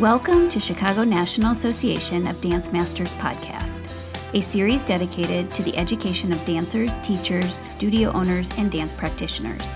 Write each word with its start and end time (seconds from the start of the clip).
Welcome 0.00 0.48
to 0.48 0.58
Chicago 0.58 1.04
National 1.04 1.52
Association 1.52 2.26
of 2.26 2.40
Dance 2.40 2.72
Masters 2.72 3.12
podcast, 3.12 3.84
a 4.32 4.40
series 4.40 4.82
dedicated 4.82 5.52
to 5.52 5.62
the 5.62 5.76
education 5.76 6.32
of 6.32 6.42
dancers, 6.46 6.96
teachers, 7.02 7.60
studio 7.68 8.10
owners, 8.12 8.50
and 8.56 8.72
dance 8.72 8.94
practitioners. 8.94 9.74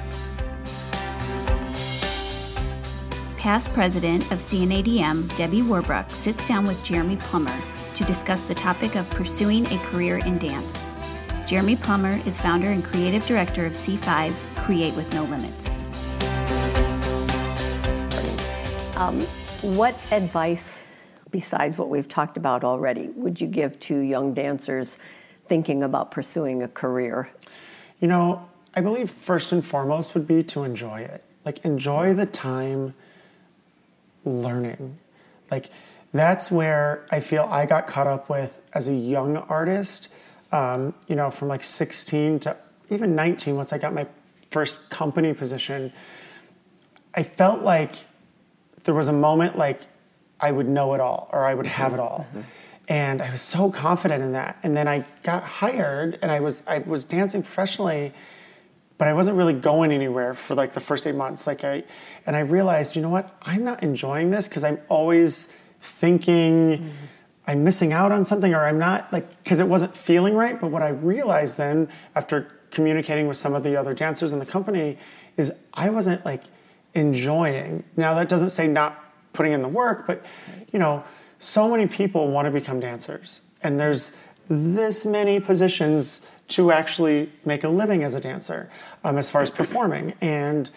Past 3.37 3.75
president 3.75 4.23
of 4.33 4.39
CNADM, 4.39 5.37
Debbie 5.37 5.61
Warbruck, 5.61 6.11
sits 6.11 6.49
down 6.49 6.67
with 6.67 6.83
Jeremy 6.83 7.17
Plummer 7.17 7.61
to 7.95 8.05
discuss 8.05 8.45
the 8.45 8.55
topic 8.55 8.95
of 8.97 9.11
pursuing 9.11 9.71
a 9.71 9.79
career 9.81 10.17
in 10.25 10.39
dance. 10.39 10.89
Jeremy 11.47 11.77
Plummer 11.77 12.19
is 12.25 12.41
founder 12.41 12.71
and 12.71 12.83
creative 12.83 13.27
director 13.27 13.67
of 13.67 13.75
C5 13.75 14.33
Create 14.57 14.95
with 14.95 15.13
No 15.13 15.25
Limits. 15.25 15.77
Um, 18.97 19.27
what 19.65 19.99
advice, 20.13 20.83
besides 21.31 21.79
what 21.79 21.89
we've 21.89 22.09
talked 22.09 22.37
about 22.37 22.65
already, 22.65 23.09
would 23.09 23.41
you 23.41 23.47
give 23.47 23.81
to 23.81 23.99
young 23.99 24.35
dancers 24.35 24.99
thinking 25.47 25.83
about 25.83 26.11
pursuing 26.11 26.63
a 26.63 26.69
career? 26.69 27.31
You 28.01 28.09
know, 28.09 28.49
I 28.75 28.81
believe 28.81 29.11
first 29.11 29.53
and 29.53 29.65
foremost 29.65 30.15
would 30.15 30.27
be 30.27 30.43
to 30.45 30.65
enjoy 30.65 31.01
it. 31.01 31.25
Like, 31.45 31.65
enjoy 31.65 32.15
the 32.15 32.27
time 32.27 32.95
learning. 34.25 34.99
Like, 35.51 35.71
that's 36.13 36.51
where 36.51 37.07
I 37.11 37.21
feel 37.21 37.45
I 37.51 37.67
got 37.67 37.87
caught 37.87 38.07
up 38.07 38.29
with 38.29 38.61
as 38.73 38.89
a 38.89 38.95
young 38.95 39.37
artist 39.37 40.09
um, 40.55 40.95
you 41.09 41.17
know, 41.17 41.31
from 41.31 41.49
like 41.49 41.65
16 41.65 42.39
to 42.41 42.57
even 42.89 43.17
19, 43.17 43.57
once 43.57 43.73
I 43.73 43.79
got 43.79 43.93
my 43.93 44.07
first 44.51 44.89
company 44.89 45.35
position, 45.35 45.93
I 47.13 47.25
felt 47.25 47.63
like 47.63 48.07
there 48.85 48.95
was 48.95 49.09
a 49.09 49.13
moment 49.13 49.59
like 49.59 49.83
I 50.41 50.51
would 50.51 50.69
know 50.69 50.95
it 50.95 51.01
all 51.01 51.29
or 51.33 51.45
I 51.45 51.55
would 51.55 51.67
have 51.67 51.95
it 51.95 52.01
all. 52.01 52.27
Mm-hmm. 52.31 52.41
And 52.87 53.23
I 53.23 53.31
was 53.31 53.41
so 53.41 53.71
confident 53.71 54.23
in 54.23 54.33
that. 54.33 54.59
And 54.63 54.77
then 54.77 54.87
I 54.87 55.07
got 55.23 55.43
hired 55.43 56.19
and 56.23 56.31
I 56.31 56.41
was 56.41 56.63
I 56.67 56.79
was 56.79 57.05
dancing 57.05 57.43
professionally, 57.43 58.13
but 58.99 59.09
I 59.09 59.15
wasn't 59.15 59.37
really 59.37 59.55
going 59.55 59.91
anywhere 59.91 60.35
for 60.35 60.55
like 60.55 60.73
the 60.73 60.81
first 60.81 61.07
eight 61.07 61.15
months. 61.15 61.47
Like 61.47 61.65
I 61.65 61.85
and 62.27 62.37
I 62.37 62.41
realized, 62.41 62.95
you 62.95 63.03
know 63.03 63.11
what, 63.11 63.35
I'm 63.43 63.65
not 63.65 63.83
enjoying 63.83 64.31
this 64.31 64.49
because 64.49 64.65
I'm 64.65 64.79
always 64.89 65.47
thinking 65.81 66.79
mm-hmm 66.79 66.91
I'm 67.47 67.63
missing 67.63 67.93
out 67.93 68.11
on 68.13 68.25
something 68.25 68.55
or 68.55 68.65
I'm 68.65 68.79
not 68.79 69.13
like 69.13 69.43
because 69.43 69.61
it 69.61 69.69
wasn't 69.69 69.97
feeling 69.97 70.35
right. 70.35 70.59
But 70.59 70.71
what 70.71 70.83
I 70.83 70.89
realized 70.89 71.59
then 71.59 71.89
after 72.15 72.53
communicating 72.71 73.29
with 73.29 73.37
some 73.37 73.55
of 73.55 73.63
the 73.63 73.77
other 73.77 73.95
dancers 73.95 74.33
in 74.33 74.39
the 74.39 74.47
company 74.47 74.99
is 75.37 75.53
I 75.73 75.91
wasn't 75.91 76.25
like 76.25 76.45
enjoying. 76.95 77.85
Now 77.97 78.15
that 78.15 78.29
doesn't 78.29 78.51
say 78.51 78.67
not 78.67 79.05
putting 79.33 79.53
in 79.53 79.63
the 79.63 79.69
work, 79.69 80.07
but 80.07 80.25
you 80.73 80.79
know, 80.79 81.05
so 81.39 81.69
many 81.71 81.87
people 81.87 82.31
want 82.31 82.47
to 82.47 82.51
become 82.51 82.81
dancers 82.81 83.43
and 83.63 83.79
there's 83.79 84.17
this 84.49 85.07
many 85.07 85.41
positions 85.41 86.27
to 86.49 86.71
actually 86.71 87.31
make 87.45 87.65
a 87.65 87.69
living 87.69 88.05
as 88.05 88.15
a 88.15 88.21
dancer 88.21 88.71
um, 89.03 89.17
as 89.17 89.31
far 89.31 89.43
as 89.43 89.51
performing 89.51 90.13
and 90.21 90.71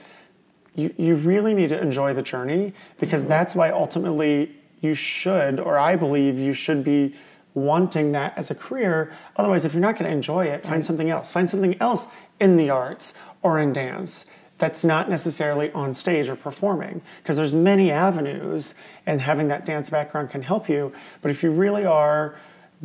you, 0.76 0.94
you 0.98 1.16
really 1.16 1.54
need 1.54 1.70
to 1.70 1.82
enjoy 1.82 2.14
the 2.14 2.22
journey 2.22 2.72
because 3.00 3.22
mm-hmm. 3.22 3.30
that's 3.30 3.56
why 3.56 3.72
ultimately 3.72 4.56
you 4.82 4.94
should, 4.94 5.60
or 5.60 5.78
I 5.78 5.96
believe 5.96 6.38
you 6.38 6.54
should 6.54 6.84
be 6.84 7.16
wanting 7.56 8.12
that 8.12 8.38
as 8.38 8.52
a 8.52 8.56
career. 8.56 9.12
Otherwise, 9.36 9.66
if 9.66 9.74
you're 9.74 9.82
not 9.82 9.98
going 9.98 10.10
to 10.10 10.16
enjoy 10.16 10.46
it, 10.46 10.64
find 10.64 10.86
something 10.86 11.10
else. 11.10 11.32
Find 11.32 11.50
something 11.50 11.76
else 11.82 12.08
in 12.40 12.56
the 12.56 12.70
arts 12.70 13.16
or 13.42 13.60
in 13.60 13.74
dance 13.74 14.28
that's 14.58 14.84
not 14.84 15.10
necessarily 15.10 15.72
on 15.74 15.94
stage 15.94 16.30
or 16.30 16.36
performing 16.36 17.02
because 17.22 17.38
there's 17.38 17.54
many 17.54 17.92
avenues 17.92 18.76
and 19.06 19.22
having 19.22 19.48
that 19.48 19.66
dance 19.66 19.90
background 19.90 20.30
can 20.30 20.42
help 20.42 20.70
you 20.70 20.92
but 21.22 21.32
if 21.32 21.44
you 21.44 21.52
really 21.52 21.86
are 21.86 22.36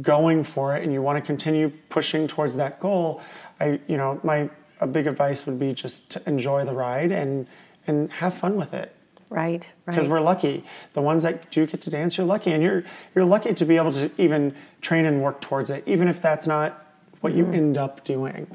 going 0.01 0.43
for 0.43 0.77
it 0.77 0.83
and 0.83 0.93
you 0.93 1.03
want 1.03 1.17
to 1.17 1.23
continue 1.23 1.71
pushing 1.89 2.27
towards 2.27 2.57
that 2.57 2.81
goal 2.81 3.21
i 3.61 3.79
you 3.87 3.97
know 3.97 4.21
my 4.23 4.49
a 4.81 4.87
big 4.87 5.07
advice 5.07 5.47
would 5.47 5.59
be 5.59 5.73
just 5.73 6.11
to 6.11 6.23
enjoy 6.29 6.65
the 6.65 6.73
ride 6.73 7.13
and 7.13 7.47
and 7.87 8.11
have 8.13 8.35
fun 8.35 8.57
with 8.57 8.75
it 8.75 8.95
Right, 9.33 9.67
right. 9.87 9.95
Because 9.95 10.09
we're 10.09 10.21
lucky. 10.21 10.63
The 10.93 11.01
ones 11.01 11.23
that 11.23 11.51
do 11.51 11.67
get 11.67 11.81
to 11.81 11.91
dance, 11.91 12.19
you're 12.19 12.27
lucky, 12.27 12.53
and 12.53 12.63
you're 12.63 12.85
you're 13.15 13.25
lucky 13.25 13.55
to 13.55 13.65
be 13.65 13.79
able 13.79 13.93
to 13.95 14.11
even 14.19 14.55
train 14.83 15.07
and 15.07 15.23
work 15.23 15.41
towards 15.41 15.71
it, 15.71 15.83
even 15.87 16.07
if 16.07 16.21
that's 16.21 16.47
not 16.47 16.85
what 17.23 17.35
you 17.35 17.45
mm-hmm. 17.45 17.55
end 17.55 17.79
up 17.79 18.05
doing. 18.05 18.47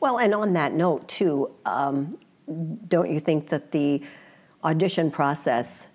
Well, 0.00 0.18
and 0.18 0.34
on 0.34 0.54
that 0.54 0.72
note 0.72 1.06
too, 1.06 1.52
um, 1.64 2.18
don't 2.88 3.10
you 3.10 3.20
think 3.20 3.48
that 3.48 3.72
the 3.72 4.02
audition 4.64 5.10
process 5.10 5.86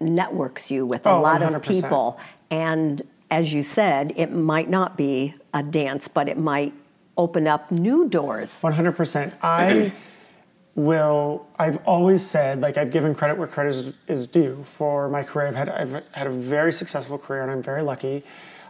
networks 0.00 0.70
you 0.70 0.84
with 0.84 1.06
a 1.06 1.10
oh, 1.10 1.20
lot 1.20 1.40
100%. 1.40 1.54
of 1.54 1.62
people, 1.62 2.20
and 2.50 3.02
as 3.30 3.52
you 3.52 3.62
said, 3.62 4.12
it 4.16 4.32
might 4.32 4.68
not 4.68 4.96
be 4.96 5.34
a 5.52 5.62
dance, 5.62 6.08
but 6.08 6.28
it 6.28 6.38
might 6.38 6.72
open 7.16 7.46
up 7.46 7.70
new 7.70 8.08
doors. 8.08 8.60
One 8.60 8.72
hundred 8.72 8.92
percent. 8.92 9.34
I 9.42 9.92
will 10.74 11.46
I've 11.58 11.78
always 11.86 12.24
said 12.24 12.60
like 12.60 12.76
I've 12.76 12.90
given 12.90 13.14
credit 13.14 13.38
where 13.38 13.46
credit 13.48 13.70
is, 13.70 13.92
is, 14.06 14.26
due 14.26 14.62
for 14.64 15.08
my 15.08 15.22
career. 15.22 15.48
I've 15.48 15.54
had 15.54 15.68
I've 15.68 16.02
had 16.12 16.26
a 16.26 16.30
very 16.30 16.72
successful 16.72 17.18
career 17.18 17.42
and 17.42 17.50
I'm 17.50 17.62
very 17.62 17.82
lucky. 17.82 18.22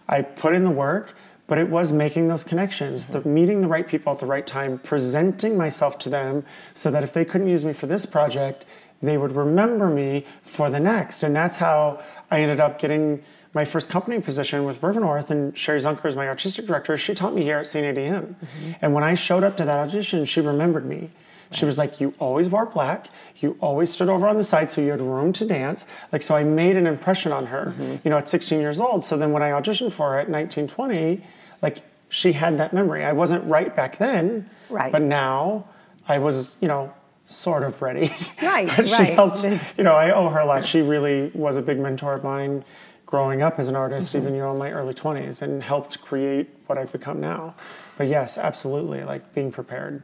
I 0.09 0.23
put 0.23 0.55
in 0.55 0.65
the 0.65 0.71
work, 0.71 1.15
but 1.47 1.59
it 1.59 1.69
was 1.69 1.93
making 1.93 2.27
those 2.27 2.45
connections, 2.45 3.07
mm-hmm. 3.07 3.23
the 3.23 3.29
meeting 3.29 3.61
the 3.61 3.69
right 3.69 3.87
people 3.87 4.13
at 4.13 4.19
the 4.19 4.27
right 4.27 4.47
time, 4.47 4.79
presenting 4.79 5.57
myself 5.57 5.99
to 6.01 6.09
them 6.09 6.45
so 6.75 6.91
that 6.91 7.03
if 7.03 7.13
they 7.13 7.25
couldn't 7.25 7.49
use 7.49 7.65
me 7.65 7.73
for 7.73 7.87
this 7.87 8.07
project, 8.07 8.65
they 9.03 9.19
would 9.19 9.33
remember 9.33 9.89
me 9.89 10.25
for 10.43 10.71
the 10.71 10.81
next. 10.81 11.23
And 11.23 11.37
that's 11.37 11.57
how 11.59 12.03
I 12.31 12.41
ended 12.41 12.61
up 12.61 12.79
getting 12.79 13.23
my 13.55 13.65
first 13.65 13.89
company 13.89 14.21
position 14.21 14.65
with 14.65 14.83
River 14.83 15.01
North 15.01 15.31
and 15.31 15.57
Sherry 15.57 15.79
Zunker 15.79 16.07
is 16.07 16.17
my 16.17 16.29
artistic 16.29 16.67
director. 16.67 16.97
She 16.97 17.15
taught 17.15 17.35
me 17.35 17.43
here 17.43 17.59
at 17.59 17.65
CNADM. 17.65 18.35
Mm-hmm. 18.35 18.73
And 18.83 18.93
when 18.93 19.03
I 19.03 19.15
showed 19.15 19.45
up 19.45 19.57
to 19.57 19.65
that 19.65 19.79
audition, 19.79 20.25
she 20.25 20.41
remembered 20.41 20.85
me. 20.85 21.11
She 21.53 21.65
was 21.65 21.79
like, 21.79 22.01
You 22.01 22.15
always 22.19 22.49
wore 22.49 22.67
black. 22.67 23.09
You 23.41 23.57
always 23.61 23.91
stood 23.91 24.09
over 24.09 24.27
on 24.27 24.39
the 24.39 24.45
side 24.45 24.71
so 24.71 24.81
you 24.81 24.91
had 24.91 25.01
room 25.01 25.33
to 25.35 25.47
dance. 25.47 25.87
Like, 26.11 26.23
so 26.23 26.35
I 26.35 26.43
made 26.43 26.77
an 26.77 26.87
impression 26.87 27.33
on 27.33 27.47
her, 27.47 27.75
mm-hmm. 27.77 27.97
you 28.03 28.11
know, 28.11 28.17
at 28.17 28.29
16 28.29 28.61
years 28.61 28.81
old. 28.81 29.05
So 29.05 29.17
then 29.17 29.33
when 29.33 29.43
I 29.43 29.51
auditioned 29.51 29.93
for 29.93 30.13
her 30.13 30.19
at 30.19 30.31
19, 30.31 30.67
20, 30.69 31.23
like, 31.61 31.83
she 32.09 32.33
had 32.33 32.59
that 32.59 32.73
memory. 32.73 33.05
I 33.05 33.13
wasn't 33.13 33.45
right 33.45 33.75
back 33.75 33.99
then. 33.99 34.49
Right. 34.71 34.91
But 34.91 35.03
now 35.03 35.67
I 36.09 36.19
was, 36.19 36.57
you 36.61 36.69
know, 36.69 36.93
sort 37.27 37.63
of 37.63 37.83
ready. 37.83 38.11
Right. 38.43 38.71
she 38.89 38.95
right. 38.95 39.13
helped, 39.13 39.45
you 39.45 39.85
know, 39.85 39.95
I 39.95 40.13
owe 40.13 40.29
her 40.29 40.41
a 40.41 40.47
lot. 40.47 40.65
She 40.65 40.81
really 40.81 41.31
was 41.35 41.57
a 41.57 41.63
big 41.63 41.79
mentor 41.79 42.15
of 42.15 42.25
mine 42.25 42.65
growing 43.05 43.43
up 43.43 43.59
as 43.59 43.69
an 43.69 43.77
artist, 43.77 44.11
mm-hmm. 44.11 44.23
even, 44.23 44.35
you 44.35 44.41
know, 44.41 44.53
in 44.53 44.59
my 44.59 44.71
early 44.71 44.95
20s 44.95 45.43
and 45.43 45.63
helped 45.63 46.01
create 46.01 46.49
what 46.67 46.79
I've 46.79 46.93
become 46.93 47.21
now. 47.21 47.55
But 47.97 48.09
yes, 48.09 48.39
absolutely, 48.39 49.05
like 49.05 49.35
being 49.35 49.53
prepared. 49.53 50.03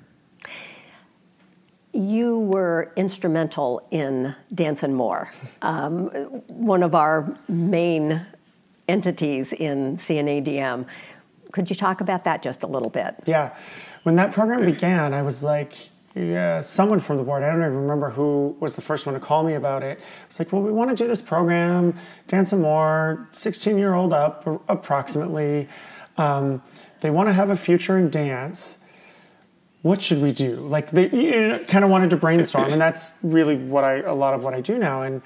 You 1.93 2.39
were 2.39 2.93
instrumental 2.97 3.87
in 3.91 4.35
Dance 4.55 4.83
and 4.83 4.95
More, 4.95 5.31
um, 5.61 6.07
one 6.49 6.83
of 6.83 6.95
our 6.95 7.37
main 7.49 8.25
entities 8.89 9.53
in 9.53 9.97
CNADM. 9.97 10.87
Could 11.53 11.69
you 11.69 11.77
talk 11.77 12.01
about 12.01 12.25
that 12.25 12.43
just 12.43 12.63
a 12.63 12.67
little 12.67 12.89
bit? 12.89 13.15
Yeah. 13.27 13.55
When 14.05 14.17
that 14.17 14.33
program 14.33 14.65
began, 14.65 15.13
I 15.13 15.23
was 15.23 15.43
like, 15.43 15.91
yeah, 16.15 16.61
someone 16.61 17.01
from 17.01 17.17
the 17.17 17.23
board, 17.23 17.43
I 17.43 17.49
don't 17.49 17.61
even 17.61 17.77
remember 17.77 18.11
who 18.11 18.57
was 18.61 18.77
the 18.77 18.83
first 18.83 19.07
one 19.07 19.15
to 19.15 19.21
call 19.21 19.43
me 19.43 19.55
about 19.55 19.83
it. 19.83 20.01
It's 20.27 20.39
like, 20.39 20.53
well, 20.53 20.63
we 20.63 20.71
want 20.71 20.91
to 20.91 20.97
do 20.97 21.09
this 21.09 21.23
program, 21.23 21.99
Dance 22.29 22.53
and 22.53 22.61
More, 22.61 23.29
16 23.31 23.79
year 23.79 23.95
old 23.95 24.13
up 24.13 24.47
approximately. 24.69 25.69
Um, 26.19 26.63
they 27.01 27.11
want 27.11 27.29
to 27.29 27.33
have 27.33 27.51
a 27.51 27.57
future 27.57 27.99
in 27.99 28.11
dance 28.11 28.79
what 29.83 30.01
should 30.01 30.23
we 30.23 30.33
do? 30.33 30.57
Like 30.57 30.91
they 30.91 31.11
you 31.11 31.49
know, 31.49 31.59
kind 31.67 31.85
of 31.85 31.91
wanted 31.91 32.11
to 32.11 32.17
brainstorm, 32.17 32.73
and 32.73 32.81
that's 32.81 33.17
really 33.23 33.57
what 33.57 33.85
I 33.85 33.97
a 33.99 34.15
lot 34.15 34.35
of 34.35 34.43
what 34.45 34.55
I 34.55 34.61
do 34.61 34.79
now. 34.79 35.03
And 35.03 35.23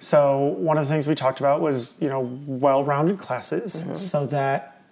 so 0.00 0.56
one 0.58 0.76
of 0.76 0.86
the 0.86 0.92
things 0.92 1.06
we 1.06 1.14
talked 1.14 1.40
about 1.40 1.60
was 1.60 1.96
you 2.00 2.08
know 2.08 2.20
well-rounded 2.46 3.18
classes, 3.18 3.84
mm-hmm. 3.84 3.94
so 3.94 4.26
that 4.26 4.82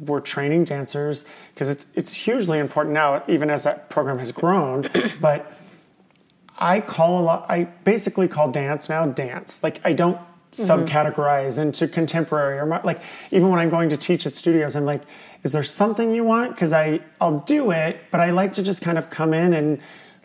we're 0.00 0.20
training 0.20 0.64
dancers 0.64 1.24
because 1.52 1.68
it's 1.68 1.86
it's 1.94 2.14
hugely 2.14 2.58
important 2.58 2.94
now, 2.94 3.22
even 3.28 3.50
as 3.50 3.64
that 3.64 3.90
program 3.90 4.18
has 4.18 4.32
grown. 4.32 4.88
but 5.20 5.52
I 6.58 6.80
call 6.80 7.20
a 7.20 7.22
lot. 7.22 7.46
I 7.48 7.64
basically 7.64 8.28
call 8.28 8.50
dance 8.52 8.88
now 8.88 9.06
dance. 9.06 9.64
Like 9.64 9.80
I 9.84 9.92
don't 9.92 10.18
mm-hmm. 10.52 10.84
subcategorize 10.84 11.58
into 11.58 11.88
contemporary 11.88 12.58
or 12.58 12.66
like 12.84 13.02
even 13.30 13.48
when 13.48 13.58
I'm 13.58 13.70
going 13.70 13.90
to 13.90 13.96
teach 13.96 14.26
at 14.26 14.36
studios, 14.36 14.76
I'm 14.76 14.84
like, 14.84 15.02
is 15.42 15.52
there 15.52 15.64
something 15.64 16.14
you 16.14 16.24
want? 16.24 16.54
Because 16.54 16.72
I 16.72 17.00
I'll 17.20 17.40
do 17.40 17.70
it, 17.70 18.00
but 18.10 18.20
I 18.20 18.30
like 18.30 18.52
to 18.54 18.62
just 18.62 18.82
kind 18.82 18.98
of 18.98 19.10
come 19.10 19.34
in 19.34 19.52
and 19.54 19.80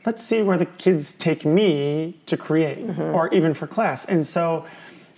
let's 0.05 0.23
see 0.23 0.43
where 0.43 0.57
the 0.57 0.65
kids 0.65 1.13
take 1.13 1.45
me 1.45 2.19
to 2.27 2.37
create 2.37 2.85
mm-hmm. 2.85 3.01
or 3.01 3.33
even 3.33 3.53
for 3.53 3.67
class. 3.67 4.05
And 4.05 4.25
so, 4.25 4.65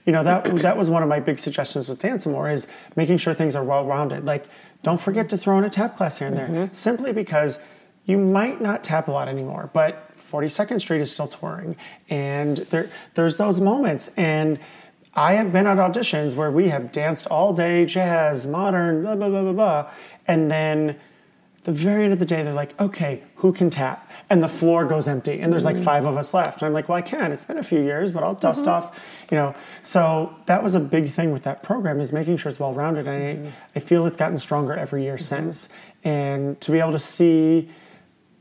you 0.05 0.13
know, 0.13 0.23
that 0.23 0.57
that 0.57 0.77
was 0.77 0.89
one 0.89 1.03
of 1.03 1.09
my 1.09 1.19
big 1.19 1.39
suggestions 1.39 1.87
with 1.89 1.99
Dance 1.99 2.25
More 2.25 2.49
is 2.49 2.67
making 2.95 3.17
sure 3.17 3.33
things 3.33 3.55
are 3.55 3.63
well 3.63 3.85
rounded. 3.85 4.25
Like, 4.25 4.45
don't 4.83 5.01
forget 5.01 5.29
to 5.29 5.37
throw 5.37 5.57
in 5.57 5.63
a 5.63 5.69
tap 5.69 5.97
class 5.97 6.19
here 6.19 6.27
and 6.27 6.37
there, 6.37 6.47
mm-hmm. 6.47 6.73
simply 6.73 7.11
because 7.11 7.59
you 8.05 8.17
might 8.17 8.59
not 8.59 8.83
tap 8.83 9.07
a 9.07 9.11
lot 9.11 9.27
anymore, 9.27 9.69
but 9.73 10.15
42nd 10.15 10.81
Street 10.81 11.01
is 11.01 11.11
still 11.11 11.27
touring, 11.27 11.75
and 12.09 12.57
there 12.57 12.89
there's 13.13 13.37
those 13.37 13.59
moments 13.59 14.11
and 14.17 14.59
I 15.19 15.33
have 15.33 15.51
been 15.51 15.67
at 15.67 15.75
auditions 15.75 16.33
where 16.33 16.49
we 16.49 16.69
have 16.69 16.93
danced 16.93 17.27
all 17.27 17.53
day, 17.53 17.85
jazz, 17.85 18.47
modern, 18.47 19.01
blah, 19.01 19.17
blah, 19.17 19.27
blah, 19.27 19.41
blah, 19.41 19.51
blah. 19.51 19.91
And 20.29 20.49
then 20.49 20.95
the 21.63 21.73
very 21.73 22.05
end 22.05 22.13
of 22.13 22.19
the 22.19 22.25
day, 22.25 22.41
they're 22.41 22.53
like, 22.53 22.79
okay, 22.79 23.21
who 23.35 23.51
can 23.51 23.69
tap? 23.69 24.09
And 24.29 24.41
the 24.41 24.47
floor 24.47 24.85
goes 24.85 25.09
empty, 25.09 25.41
and 25.41 25.51
there's 25.51 25.65
like 25.65 25.77
five 25.77 26.05
of 26.05 26.15
us 26.15 26.33
left. 26.33 26.61
And 26.61 26.67
I'm 26.67 26.73
like, 26.73 26.87
well, 26.87 26.97
I 26.97 27.01
can. 27.01 27.33
It's 27.33 27.43
been 27.43 27.57
a 27.57 27.63
few 27.63 27.81
years, 27.81 28.13
but 28.13 28.23
I'll 28.23 28.33
dust 28.33 28.61
mm-hmm. 28.61 28.69
off, 28.69 28.97
you 29.29 29.35
know. 29.35 29.53
So 29.81 30.33
that 30.45 30.63
was 30.63 30.73
a 30.73 30.79
big 30.79 31.09
thing 31.09 31.33
with 31.33 31.43
that 31.43 31.63
program 31.63 31.99
is 31.99 32.13
making 32.13 32.37
sure 32.37 32.49
it's 32.49 32.57
well 32.57 32.73
rounded. 32.73 33.05
And 33.05 33.39
mm-hmm. 33.39 33.47
I, 33.47 33.51
I 33.75 33.79
feel 33.81 34.05
it's 34.05 34.15
gotten 34.15 34.37
stronger 34.37 34.73
every 34.73 35.03
year 35.03 35.15
mm-hmm. 35.15 35.43
since. 35.43 35.67
And 36.05 36.61
to 36.61 36.71
be 36.71 36.79
able 36.79 36.93
to 36.93 36.99
see 36.99 37.69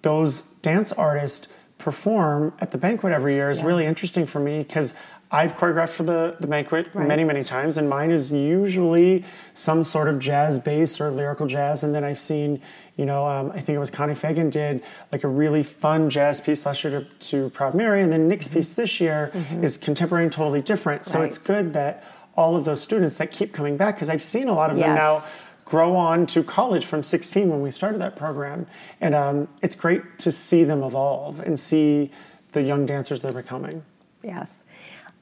those 0.02 0.42
dance 0.62 0.92
artists 0.92 1.48
perform 1.78 2.52
at 2.60 2.70
the 2.72 2.78
banquet 2.78 3.12
every 3.12 3.34
year 3.34 3.50
is 3.50 3.60
yeah. 3.60 3.66
really 3.66 3.86
interesting 3.86 4.26
for 4.26 4.40
me 4.40 4.58
because 4.58 4.94
I've 5.30 5.56
choreographed 5.56 5.90
for 5.90 6.04
the, 6.04 6.36
the 6.40 6.46
banquet 6.46 6.88
right. 6.94 7.06
many, 7.06 7.22
many 7.22 7.44
times, 7.44 7.76
and 7.76 7.88
mine 7.88 8.10
is 8.10 8.32
usually 8.32 9.24
some 9.52 9.84
sort 9.84 10.08
of 10.08 10.18
jazz 10.18 10.58
bass 10.58 11.00
or 11.00 11.10
lyrical 11.10 11.46
jazz. 11.46 11.82
And 11.82 11.94
then 11.94 12.02
I've 12.02 12.18
seen, 12.18 12.62
you 12.96 13.04
know, 13.04 13.26
um, 13.26 13.50
I 13.50 13.60
think 13.60 13.76
it 13.76 13.78
was 13.78 13.90
Connie 13.90 14.14
Fagan 14.14 14.48
did 14.48 14.82
like 15.12 15.24
a 15.24 15.28
really 15.28 15.62
fun 15.62 16.08
jazz 16.08 16.40
piece 16.40 16.64
last 16.64 16.82
year 16.82 17.00
to, 17.00 17.18
to 17.28 17.50
Proud 17.50 17.74
Mary, 17.74 18.02
and 18.02 18.10
then 18.10 18.26
Nick's 18.26 18.48
mm-hmm. 18.48 18.56
piece 18.56 18.72
this 18.72 19.00
year 19.00 19.30
mm-hmm. 19.34 19.62
is 19.62 19.76
contemporary 19.76 20.24
and 20.24 20.32
totally 20.32 20.62
different. 20.62 21.04
So 21.04 21.18
right. 21.18 21.26
it's 21.26 21.38
good 21.38 21.74
that 21.74 22.04
all 22.34 22.56
of 22.56 22.64
those 22.64 22.80
students 22.80 23.18
that 23.18 23.30
keep 23.30 23.52
coming 23.52 23.76
back, 23.76 23.96
because 23.96 24.08
I've 24.08 24.22
seen 24.22 24.48
a 24.48 24.54
lot 24.54 24.70
of 24.70 24.78
yes. 24.78 24.86
them 24.86 24.94
now 24.94 25.24
grow 25.68 25.94
on 25.96 26.24
to 26.24 26.42
college 26.42 26.86
from 26.86 27.02
16 27.02 27.50
when 27.50 27.60
we 27.60 27.70
started 27.70 28.00
that 28.00 28.16
program. 28.16 28.66
And 29.02 29.14
um, 29.14 29.48
it's 29.60 29.76
great 29.76 30.18
to 30.20 30.32
see 30.32 30.64
them 30.64 30.82
evolve 30.82 31.40
and 31.40 31.60
see 31.60 32.10
the 32.52 32.62
young 32.62 32.86
dancers 32.86 33.20
they're 33.20 33.32
becoming. 33.32 33.84
Yes. 34.22 34.64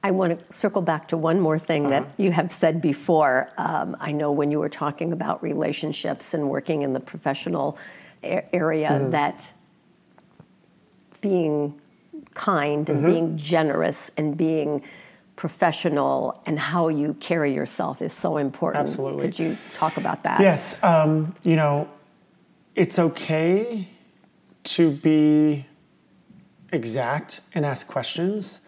I 0.05 0.11
want 0.11 0.39
to 0.39 0.53
circle 0.53 0.81
back 0.81 1.09
to 1.09 1.17
one 1.17 1.41
more 1.41 1.59
thing 1.59 1.87
uh-huh. 1.87 1.99
that 1.99 2.09
you 2.17 2.31
have 2.31 2.49
said 2.49 2.81
before. 2.81 3.49
Um, 3.57 3.97
I 3.99 4.13
know 4.13 4.31
when 4.31 4.49
you 4.49 4.59
were 4.59 4.69
talking 4.69 5.11
about 5.11 5.43
relationships 5.43 6.33
and 6.33 6.49
working 6.49 6.83
in 6.83 6.93
the 6.93 7.01
professional 7.01 7.77
a- 8.23 8.55
area, 8.55 8.89
mm 8.89 9.11
that 9.11 9.51
being 11.19 11.81
kind 12.35 12.89
and 12.89 12.99
mm-hmm. 12.99 13.11
being 13.11 13.37
generous 13.37 14.11
and 14.17 14.37
being 14.37 14.83
professional 15.37 16.41
and 16.45 16.59
how 16.59 16.89
you 16.89 17.13
carry 17.15 17.53
yourself 17.53 18.01
is 18.01 18.11
so 18.11 18.35
important. 18.35 18.81
Absolutely. 18.81 19.27
Could 19.27 19.39
you 19.39 19.57
talk 19.73 19.95
about 19.95 20.23
that? 20.23 20.41
Yes. 20.41 20.83
Um, 20.83 21.33
you 21.43 21.55
know, 21.55 21.89
it's 22.75 22.99
okay 22.99 23.87
to 24.63 24.91
be 24.91 25.65
exact 26.73 27.39
and 27.55 27.65
ask 27.65 27.87
questions 27.87 28.59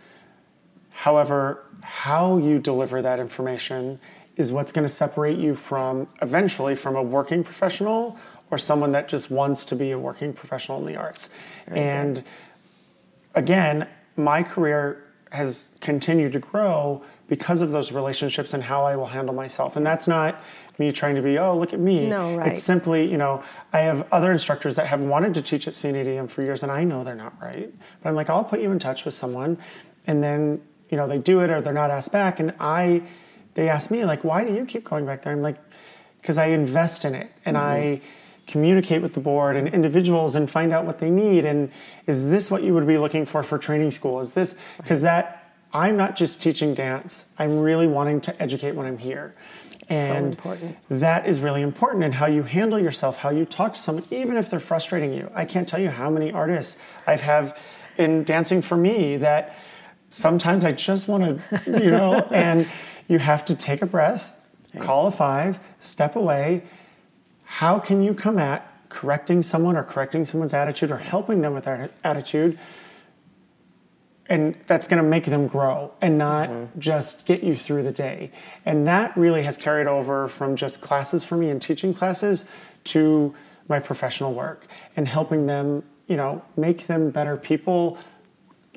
However, 1.00 1.64
how 1.80 2.36
you 2.40 2.60
deliver 2.60 3.02
that 3.02 3.22
information 3.22 4.02
is 4.36 4.52
what's 4.52 4.74
going 4.74 4.84
to 4.84 4.94
separate 4.94 5.38
you 5.38 5.56
from 5.56 6.10
eventually 6.22 6.76
from 6.76 6.98
a 6.98 7.02
working 7.02 7.42
professional 7.42 8.18
or 8.52 8.58
someone 8.58 8.92
that 8.92 9.08
just 9.08 9.32
wants 9.32 9.64
to 9.64 9.78
be 9.78 9.92
a 9.92 9.98
working 9.98 10.34
professional 10.34 10.78
in 10.80 10.86
the 10.86 10.98
arts. 10.98 11.30
Very 11.70 11.80
and 11.80 12.16
good. 12.16 12.24
again, 13.36 13.88
my 14.18 14.44
career 14.44 15.06
has 15.32 15.70
continued 15.82 16.34
to 16.34 16.40
grow 16.40 17.04
because 17.28 17.62
of 17.62 17.72
those 17.72 17.92
relationships 17.92 18.54
and 18.54 18.64
how 18.64 18.86
I 18.86 18.96
will 18.96 19.08
handle 19.08 19.36
myself. 19.36 19.76
And 19.76 19.86
that's 19.86 20.08
not 20.08 20.42
me 20.80 20.92
trying 20.92 21.16
to 21.16 21.22
be, 21.22 21.38
oh, 21.38 21.56
look 21.58 21.74
at 21.74 21.80
me. 21.80 22.08
No, 22.08 22.38
right. 22.38 22.54
It's 22.54 22.64
simply, 22.64 23.10
you 23.10 23.18
know, 23.18 23.44
I 23.72 23.82
have 23.82 24.08
other 24.12 24.32
instructors 24.32 24.76
that 24.78 24.88
have 24.88 25.02
wanted 25.02 25.36
to 25.36 25.42
teach 25.42 25.68
at 25.68 25.74
CNADM 25.74 26.30
for 26.30 26.42
years 26.42 26.64
and 26.64 26.72
I 26.72 26.84
know 26.84 27.04
they're 27.04 27.16
not 27.16 27.40
right. 27.40 27.72
But 28.02 28.10
I'm 28.10 28.16
like, 28.16 28.30
I'll 28.30 28.44
put 28.44 28.62
you 28.62 28.72
in 28.72 28.80
touch 28.80 29.06
with 29.06 29.14
someone 29.14 29.60
and 30.08 30.24
then 30.24 30.62
you 30.90 30.98
know, 30.98 31.08
they 31.08 31.20
do 31.20 31.40
it 31.42 31.50
or 31.50 31.62
they're 31.62 31.74
not 31.74 31.92
asked 31.92 32.12
back. 32.12 32.40
And 32.40 32.54
I, 32.60 33.04
they 33.54 33.70
ask 33.70 33.92
me, 33.92 34.06
like, 34.06 34.24
why 34.24 34.44
do 34.44 34.54
you 34.54 34.66
keep 34.66 34.84
going 34.84 35.06
back 35.06 35.22
there? 35.22 35.34
I'm 35.34 35.42
like, 35.42 35.58
because 36.22 36.38
I 36.38 36.48
invest 36.48 37.06
in 37.06 37.16
it 37.16 37.32
and 37.46 37.56
mm-hmm. 37.56 37.66
I 37.66 38.02
communicate 38.50 39.02
with 39.02 39.14
the 39.14 39.20
board 39.20 39.56
and 39.56 39.68
individuals 39.68 40.36
and 40.36 40.50
find 40.50 40.74
out 40.74 40.86
what 40.86 41.00
they 41.00 41.10
need. 41.10 41.46
And 41.46 41.72
is 42.08 42.30
this 42.30 42.50
what 42.50 42.64
you 42.64 42.74
would 42.74 42.88
be 42.88 42.98
looking 42.98 43.26
for 43.26 43.44
for 43.44 43.58
training 43.58 43.92
school? 43.92 44.20
Is 44.20 44.34
this, 44.34 44.56
because 44.78 45.02
that, 45.02 45.54
I'm 45.72 45.96
not 45.96 46.16
just 46.16 46.42
teaching 46.42 46.74
dance, 46.74 47.26
I'm 47.38 47.60
really 47.60 47.88
wanting 47.88 48.22
to 48.22 48.42
educate 48.42 48.72
when 48.72 48.88
I'm 48.88 48.98
here. 48.98 49.36
And 49.88 50.40
so 50.44 50.58
that 50.90 51.28
is 51.28 51.40
really 51.40 51.62
important 51.62 52.04
in 52.04 52.12
how 52.12 52.28
you 52.28 52.44
handle 52.44 52.80
yourself, 52.80 53.18
how 53.18 53.30
you 53.32 53.46
talk 53.46 53.74
to 53.74 53.80
someone, 53.80 54.06
even 54.12 54.38
if 54.38 54.50
they're 54.50 54.60
frustrating 54.60 55.14
you. 55.14 55.32
I 55.34 55.46
can't 55.46 55.68
tell 55.68 55.80
you 55.80 55.90
how 55.90 56.10
many 56.10 56.32
artists 56.32 56.80
I've 57.08 57.22
have 57.22 57.60
in 57.98 58.24
dancing 58.24 58.62
for 58.62 58.78
me 58.78 59.18
that 59.18 59.56
sometimes 60.10 60.64
I 60.64 60.74
just 60.74 61.08
want 61.08 61.24
to, 61.24 61.62
you 61.66 61.92
know, 61.92 62.14
and 62.32 62.68
you 63.08 63.18
have 63.20 63.46
to 63.46 63.56
take 63.56 63.82
a 63.82 63.88
breath, 63.88 64.36
call 64.80 65.08
a 65.08 65.12
five, 65.12 65.60
step 65.80 66.16
away. 66.16 66.64
How 67.50 67.80
can 67.80 68.04
you 68.04 68.14
come 68.14 68.38
at 68.38 68.72
correcting 68.90 69.42
someone 69.42 69.76
or 69.76 69.84
correcting 69.84 70.24
someone's 70.24 70.54
attitude 70.54 70.92
or 70.92 70.98
helping 70.98 71.42
them 71.42 71.56
with 71.56 71.64
their 71.64 71.90
attitude? 72.04 72.60
And 74.28 74.56
that's 74.68 74.88
going 74.88 75.02
to 75.02 75.10
make 75.10 75.26
them 75.26 75.48
grow 75.48 75.92
and 76.00 76.20
not 76.20 76.50
mm-hmm. 76.50 76.80
just 76.80 77.26
get 77.26 77.44
you 77.44 77.56
through 77.56 77.84
the 77.84 77.92
day. 77.92 78.30
And 78.66 78.86
that 78.86 79.18
really 79.18 79.42
has 79.42 79.58
carried 79.58 79.88
over 79.88 80.28
from 80.28 80.56
just 80.56 80.80
classes 80.80 81.24
for 81.24 81.38
me 81.38 81.50
and 81.50 81.60
teaching 81.60 81.92
classes 81.92 82.46
to 82.86 83.34
my 83.68 83.80
professional 83.80 84.32
work 84.32 84.68
and 84.96 85.08
helping 85.08 85.48
them, 85.48 85.84
you 86.08 86.18
know, 86.18 86.44
make 86.56 86.86
them 86.86 87.10
better 87.10 87.36
people, 87.36 87.98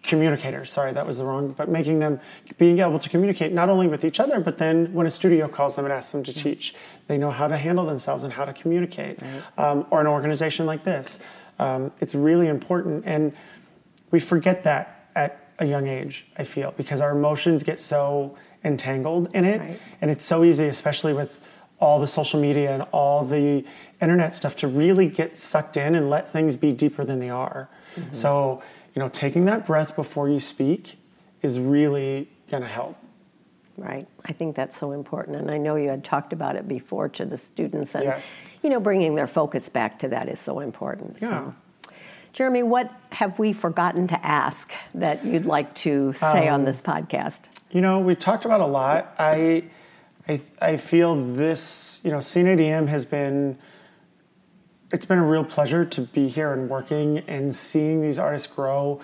communicators 0.03 0.71
sorry 0.71 0.93
that 0.93 1.07
was 1.07 1.19
the 1.19 1.25
wrong 1.25 1.53
but 1.53 1.69
making 1.69 2.01
them 2.01 2.19
being 2.59 2.81
able 2.81 2.99
to 2.99 3.09
communicate 3.09 3.53
not 3.53 3.69
only 3.69 3.87
with 3.87 4.05
each 4.05 4.19
other 4.19 4.41
but 4.41 4.59
then 4.59 4.93
when 4.93 5.07
a 5.07 5.11
studio 5.11 5.47
calls 5.47 5.77
them 5.77 5.85
and 5.85 5.95
asks 5.95 6.11
them 6.11 6.25
to 6.25 6.33
mm-hmm. 6.33 6.43
teach 6.43 6.75
they 7.07 7.17
know 7.17 7.31
how 7.31 7.47
to 7.47 7.57
handle 7.57 7.87
themselves 7.87 8.25
and 8.25 8.33
how 8.33 8.45
to 8.45 8.53
communicate 8.53 9.23
right. 9.23 9.43
um, 9.59 9.87
or 9.91 10.01
an 10.01 10.09
organization 10.09 10.67
like 10.67 10.83
this 10.83 11.21
um, 11.61 11.93
it's 12.01 12.17
really 12.17 12.49
important 12.49 13.05
and 13.07 13.33
we 14.11 14.19
forget 14.19 14.65
that 14.65 15.09
at 15.15 15.47
a 15.61 15.67
young 15.67 15.87
age 15.87 16.27
i 16.37 16.43
feel 16.43 16.73
because 16.77 17.01
our 17.01 17.17
emotions 17.17 17.63
get 17.63 17.79
so 17.79 18.37
entangled 18.65 19.33
in 19.35 19.45
it 19.45 19.61
right. 19.61 19.81
and 20.01 20.11
it's 20.11 20.25
so 20.25 20.43
easy 20.43 20.67
especially 20.67 21.13
with 21.13 21.41
all 21.79 22.01
the 22.01 22.07
social 22.07 22.41
media 22.41 22.73
and 22.73 22.83
all 22.93 23.25
the 23.25 23.65
internet 24.01 24.35
stuff 24.35 24.57
to 24.57 24.67
really 24.67 25.09
get 25.09 25.37
sucked 25.37 25.77
in 25.77 25.95
and 25.95 26.11
let 26.11 26.29
things 26.33 26.57
be 26.57 26.73
deeper 26.73 27.05
than 27.05 27.21
they 27.21 27.31
are 27.31 27.69
mm-hmm. 27.95 28.13
so 28.13 28.63
you 28.95 29.01
know, 29.01 29.09
taking 29.09 29.45
that 29.47 29.67
breath 29.67 29.97
before 29.97 30.29
you 30.29 30.41
speak 30.41 30.99
is 31.41 31.59
really 31.59 32.29
going 32.51 32.63
to 32.63 32.69
help. 32.69 32.97
Right. 33.79 34.07
I 34.27 34.33
think 34.33 34.55
that's 34.55 34.77
so 34.77 34.93
important. 34.93 35.39
And 35.39 35.51
I 35.51 35.57
know 35.57 35.77
you 35.77 35.89
had 35.89 36.05
talked 36.05 36.33
about 36.33 36.57
it 36.57 36.69
before 36.69 37.09
to 37.11 37.25
the 37.25 37.39
students. 37.39 37.95
And, 37.95 38.05
yes. 38.05 38.37
you 38.63 38.69
know, 38.69 38.81
bringing 38.81 39.15
their 39.15 39.27
focus 39.27 39.69
back 39.69 39.99
to 40.01 40.09
that 40.09 40.29
is 40.29 40.39
so 40.39 40.61
important. 40.61 41.19
Yeah. 41.23 41.29
So. 41.29 41.55
Jeremy, 42.33 42.63
what 42.63 42.93
have 43.13 43.39
we 43.39 43.53
forgotten 43.53 44.07
to 44.09 44.27
ask 44.27 44.73
that 44.95 45.25
you'd 45.25 45.47
like 45.47 45.75
to 45.77 46.13
say 46.15 46.49
um, 46.49 46.55
on 46.55 46.65
this 46.65 46.81
podcast? 46.81 47.43
You 47.71 47.81
know, 47.81 47.99
we 47.99 48.15
talked 48.15 48.45
about 48.45 48.61
a 48.61 48.67
lot. 48.67 49.15
I, 49.19 49.65
I, 50.29 50.41
I 50.61 50.77
feel 50.77 51.15
this, 51.35 52.01
you 52.05 52.11
know, 52.11 52.19
CNADM 52.19 52.89
has 52.89 53.05
been 53.05 53.59
it's 54.93 55.07
been 55.07 55.19
a 55.19 55.27
real 55.27 55.45
pleasure 55.45 55.85
to 55.87 56.03
be 56.03 56.29
here 56.29 56.53
and 56.53 56.69
working 56.69 57.19
and 57.27 57.55
seeing 57.55 58.03
these 58.03 58.19
artists 58.19 58.47
grow. 58.47 59.01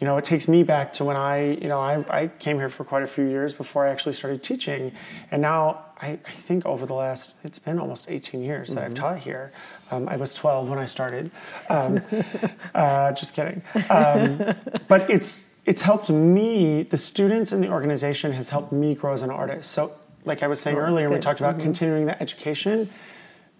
You 0.00 0.06
know, 0.06 0.16
it 0.16 0.24
takes 0.24 0.46
me 0.46 0.62
back 0.62 0.92
to 0.94 1.04
when 1.04 1.16
I, 1.16 1.52
you 1.54 1.68
know, 1.68 1.78
I, 1.78 2.04
I 2.08 2.26
came 2.26 2.58
here 2.58 2.68
for 2.68 2.84
quite 2.84 3.02
a 3.02 3.06
few 3.06 3.24
years 3.24 3.54
before 3.54 3.86
I 3.86 3.90
actually 3.90 4.12
started 4.12 4.42
teaching. 4.42 4.92
And 5.30 5.42
now 5.42 5.86
I, 6.00 6.10
I 6.10 6.30
think 6.30 6.66
over 6.66 6.86
the 6.86 6.94
last, 6.94 7.34
it's 7.44 7.58
been 7.58 7.78
almost 7.78 8.08
18 8.08 8.42
years 8.42 8.70
that 8.70 8.76
mm-hmm. 8.76 8.86
I've 8.86 8.94
taught 8.94 9.18
here. 9.18 9.52
Um, 9.90 10.08
I 10.08 10.16
was 10.16 10.34
12 10.34 10.68
when 10.70 10.78
I 10.78 10.86
started. 10.86 11.30
Um, 11.68 12.02
uh, 12.74 13.12
just 13.12 13.34
kidding. 13.34 13.62
Um, 13.90 14.54
but 14.86 15.08
it's, 15.08 15.60
it's 15.66 15.82
helped 15.82 16.10
me, 16.10 16.82
the 16.82 16.98
students 16.98 17.52
and 17.52 17.62
the 17.62 17.68
organization 17.68 18.32
has 18.32 18.48
helped 18.48 18.72
me 18.72 18.94
grow 18.94 19.12
as 19.12 19.22
an 19.22 19.30
artist. 19.30 19.70
So, 19.70 19.92
like 20.24 20.42
I 20.42 20.46
was 20.46 20.60
saying 20.60 20.76
oh, 20.76 20.80
earlier, 20.80 21.08
we 21.08 21.18
talked 21.18 21.40
about 21.40 21.54
mm-hmm. 21.54 21.62
continuing 21.62 22.06
that 22.06 22.20
education, 22.20 22.90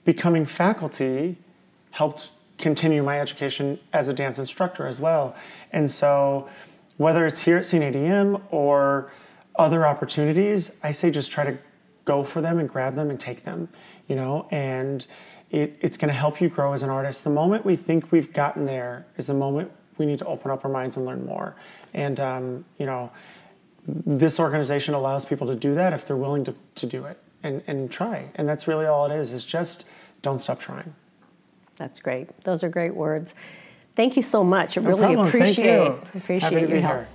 becoming 0.04 0.44
faculty 0.44 1.38
helped 1.98 2.30
continue 2.58 3.02
my 3.02 3.20
education 3.20 3.76
as 3.92 4.06
a 4.06 4.14
dance 4.14 4.38
instructor 4.38 4.86
as 4.86 5.00
well. 5.00 5.34
And 5.72 5.90
so, 5.90 6.48
whether 6.96 7.26
it's 7.26 7.42
here 7.42 7.56
at 7.56 7.64
CNADM 7.64 8.40
or 8.50 9.12
other 9.56 9.84
opportunities, 9.84 10.76
I 10.84 10.92
say 10.92 11.10
just 11.10 11.32
try 11.32 11.44
to 11.44 11.58
go 12.04 12.22
for 12.22 12.40
them 12.40 12.60
and 12.60 12.68
grab 12.68 12.94
them 12.94 13.10
and 13.10 13.18
take 13.18 13.42
them, 13.42 13.68
you 14.06 14.14
know, 14.14 14.46
and 14.52 15.06
it, 15.50 15.76
it's 15.80 15.96
going 15.96 16.08
to 16.08 16.14
help 16.14 16.40
you 16.40 16.48
grow 16.48 16.72
as 16.72 16.84
an 16.84 16.90
artist. 16.90 17.24
The 17.24 17.30
moment 17.30 17.64
we 17.64 17.74
think 17.74 18.12
we've 18.12 18.32
gotten 18.32 18.64
there 18.64 19.04
is 19.16 19.26
the 19.26 19.34
moment 19.34 19.72
we 19.96 20.06
need 20.06 20.20
to 20.20 20.26
open 20.26 20.52
up 20.52 20.64
our 20.64 20.70
minds 20.70 20.96
and 20.96 21.04
learn 21.04 21.26
more. 21.26 21.56
And, 21.94 22.20
um, 22.20 22.64
you 22.78 22.86
know, 22.86 23.10
this 23.86 24.38
organization 24.38 24.94
allows 24.94 25.24
people 25.24 25.48
to 25.48 25.56
do 25.56 25.74
that 25.74 25.92
if 25.92 26.06
they're 26.06 26.16
willing 26.16 26.44
to, 26.44 26.54
to 26.76 26.86
do 26.86 27.06
it 27.06 27.18
and, 27.42 27.60
and 27.66 27.90
try. 27.90 28.30
And 28.36 28.48
that's 28.48 28.68
really 28.68 28.86
all 28.86 29.04
it 29.06 29.12
is, 29.12 29.32
is 29.32 29.44
just 29.44 29.84
don't 30.22 30.38
stop 30.38 30.60
trying. 30.60 30.94
That's 31.78 32.00
great. 32.00 32.28
Those 32.42 32.62
are 32.64 32.68
great 32.68 32.94
words. 32.94 33.34
Thank 33.94 34.16
you 34.16 34.22
so 34.22 34.44
much. 34.44 34.76
I 34.76 34.82
no 34.82 34.88
really 34.88 35.14
problem. 35.14 35.28
appreciate 35.28 35.88
appreciate 36.14 36.68
your 36.68 36.80
help. 36.80 36.98
Here. 36.98 37.08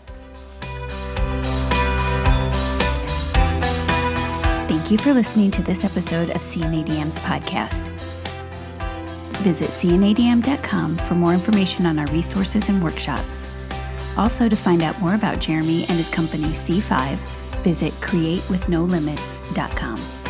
Thank 4.67 4.89
you 4.91 4.97
for 4.97 5.13
listening 5.13 5.51
to 5.51 5.61
this 5.61 5.85
episode 5.85 6.29
of 6.31 6.41
CNADM's 6.41 7.19
podcast. 7.19 7.87
Visit 9.43 9.69
cnadm.com 9.69 10.97
for 10.97 11.15
more 11.15 11.33
information 11.33 11.85
on 11.85 11.99
our 11.99 12.07
resources 12.07 12.69
and 12.69 12.81
workshops. 12.83 13.49
Also, 14.17 14.47
to 14.47 14.55
find 14.55 14.83
out 14.83 14.99
more 14.99 15.15
about 15.15 15.39
Jeremy 15.39 15.81
and 15.83 15.97
his 15.97 16.09
company 16.09 16.45
C5, 16.45 17.17
visit 17.63 17.93
createwithnolimits.com. 17.95 20.22